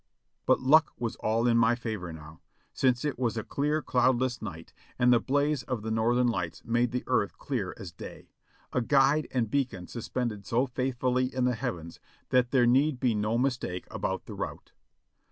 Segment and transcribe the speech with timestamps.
[0.47, 2.41] But luck was all in my favor now,
[2.73, 6.89] smce it was a clear, cloudless night, and the blaze of the northern lights made
[6.89, 8.31] the earth clear as day;
[8.73, 13.37] a guide and beacon suspended so faithfully in the heavens that there need be no
[13.37, 14.71] mistake about the route.